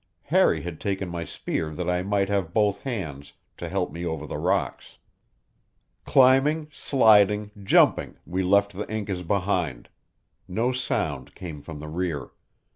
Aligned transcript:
Harry 0.23 0.61
had 0.63 0.79
taken 0.81 1.07
my 1.07 1.23
spear 1.23 1.75
that 1.75 1.87
I 1.87 2.01
might 2.01 2.27
have 2.27 2.55
both 2.55 2.81
hands 2.81 3.33
to 3.57 3.69
help 3.69 3.91
me 3.91 4.03
over 4.03 4.25
the 4.25 4.39
rocks. 4.39 4.97
Climbing, 6.05 6.69
sliding, 6.71 7.51
jumping, 7.61 8.17
we 8.25 8.41
left 8.41 8.73
the 8.73 8.91
Incas 8.91 9.21
behind; 9.21 9.89
no 10.47 10.71
sound 10.71 11.35
came 11.35 11.61
from 11.61 11.77
the 11.79 11.87
rear. 11.87 12.31